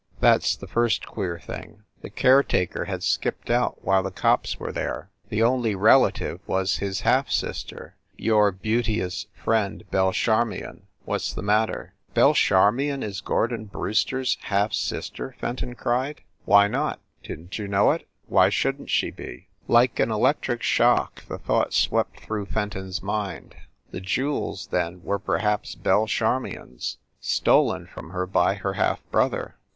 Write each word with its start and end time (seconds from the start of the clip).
That 0.19 0.41
s 0.41 0.55
the 0.55 0.65
first 0.65 1.05
queer 1.05 1.37
thing. 1.37 1.83
The 2.01 2.09
caretaker 2.09 2.85
had 2.85 3.03
skipped 3.03 3.51
out 3.51 3.85
while 3.85 4.01
the 4.01 4.09
cops 4.09 4.59
were 4.59 4.71
there. 4.71 5.11
The 5.29 5.43
only 5.43 5.75
relative 5.75 6.39
was 6.47 6.77
his 6.77 7.01
half 7.01 7.29
sister 7.29 7.97
your 8.17 8.51
beaute 8.51 8.99
ous 8.99 9.27
friend, 9.35 9.83
Belle 9.91 10.11
Charmion. 10.11 10.87
What 11.05 11.17
s 11.17 11.31
the 11.33 11.43
matter?" 11.43 11.93
"Belle 12.15 12.33
Charmion 12.33 13.03
is 13.03 13.21
Gordon 13.21 13.65
Brewster 13.65 14.21
s 14.21 14.37
half 14.41 14.73
sis 14.73 15.07
ter?" 15.11 15.33
Fenton 15.33 15.75
cried. 15.75 16.21
A 16.47 16.51
HARLEM 16.51 16.71
LODGING 16.71 16.73
HOUSE 16.73 16.73
301 16.73 16.75
"Why 16.75 16.89
not? 16.89 16.99
Didn 17.21 17.47
t 17.49 17.61
you 17.61 17.67
know 17.67 17.91
it? 17.91 18.07
.Why 18.25 18.49
shouldn 18.49 18.85
t 18.85 18.89
she 18.91 19.11
be?" 19.11 19.49
Like 19.67 19.99
an 19.99 20.09
electric 20.09 20.63
shock 20.63 21.23
the 21.27 21.37
thought 21.37 21.75
swept 21.75 22.21
through 22.21 22.47
Fenton 22.47 22.87
s 22.87 23.03
mind 23.03 23.53
the 23.91 24.01
jewels 24.01 24.69
then 24.71 25.03
were 25.03 25.19
perhaps 25.19 25.75
Belle 25.75 26.07
Charmion 26.07 26.77
s, 26.77 26.97
stolen 27.19 27.85
from 27.85 28.09
her 28.09 28.25
by 28.25 28.55
her 28.55 28.73
half 28.73 29.03
brother. 29.11 29.57